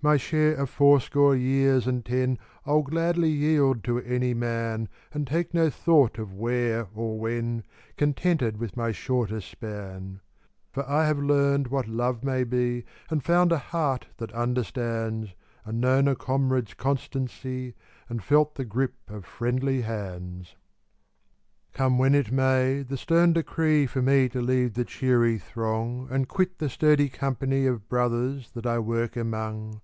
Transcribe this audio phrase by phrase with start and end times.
[0.00, 5.52] My share of fourscore years and ten I'll gladly yield to any man, And take
[5.52, 7.64] no thought of" where" or" when,"
[7.96, 10.20] Contented with my shorter span.
[10.20, 12.84] 32 BETTER FAR TO PASS AWAY 33 For I have learned what love may be,
[13.10, 15.30] And found a heart that understands,
[15.64, 17.74] And known a comrade's constancy,
[18.08, 20.54] And felt the grip of friendly hands.
[21.72, 26.28] Come when it may, the stern decree For me to leave the cheery throng And
[26.28, 29.80] quit the sturdy company Of brothers that I work among.